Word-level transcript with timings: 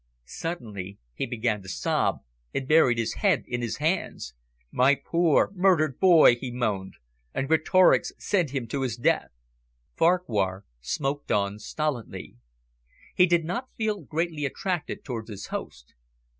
Suddenly 0.25 0.97
he 1.13 1.27
began 1.27 1.61
to 1.61 1.69
sob, 1.69 2.21
and 2.55 2.67
buried 2.67 2.97
his 2.97 3.13
head 3.21 3.43
in 3.45 3.61
his 3.61 3.77
hands. 3.77 4.33
"My 4.71 4.95
poor 4.95 5.51
murdered 5.53 5.99
boy," 5.99 6.37
he 6.37 6.49
moaned. 6.51 6.95
"And 7.35 7.47
Greatorex 7.47 8.11
sent 8.17 8.49
him 8.49 8.67
to 8.69 8.81
his 8.81 8.97
death." 8.97 9.29
Farquhar 9.95 10.65
smoked 10.79 11.31
on 11.31 11.59
stolidly. 11.59 12.37
He 13.13 13.27
did 13.27 13.45
not 13.45 13.69
feel 13.75 14.01
greatly 14.01 14.43
attracted 14.43 15.05
towards 15.05 15.29
his 15.29 15.45
host. 15.49 15.93